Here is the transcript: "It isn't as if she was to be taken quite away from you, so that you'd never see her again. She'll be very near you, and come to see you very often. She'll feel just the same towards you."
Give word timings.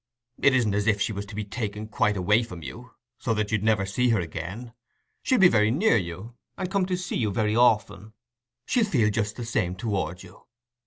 "It 0.41 0.55
isn't 0.55 0.73
as 0.73 0.87
if 0.87 0.99
she 0.99 1.13
was 1.13 1.27
to 1.27 1.35
be 1.35 1.45
taken 1.45 1.87
quite 1.87 2.17
away 2.17 2.41
from 2.41 2.63
you, 2.63 2.93
so 3.19 3.35
that 3.35 3.51
you'd 3.51 3.61
never 3.61 3.85
see 3.85 4.09
her 4.09 4.19
again. 4.19 4.73
She'll 5.21 5.37
be 5.37 5.47
very 5.47 5.69
near 5.69 5.95
you, 5.95 6.33
and 6.57 6.71
come 6.71 6.87
to 6.87 6.97
see 6.97 7.17
you 7.17 7.29
very 7.29 7.55
often. 7.55 8.13
She'll 8.65 8.83
feel 8.83 9.11
just 9.11 9.35
the 9.35 9.45
same 9.45 9.75
towards 9.75 10.23
you." 10.23 10.45